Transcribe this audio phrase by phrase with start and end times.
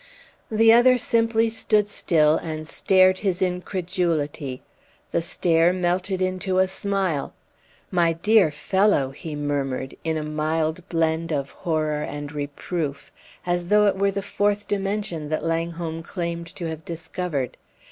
[0.49, 4.63] The other simply stood still and stared his incredulity.
[5.11, 7.33] The stare melted into a smile.
[7.91, 13.11] "My dear fellow!" he murmured, in a mild blend of horror and reproof,
[13.45, 17.55] as though it were the fourth dimension that Langholm claimed to have discovered.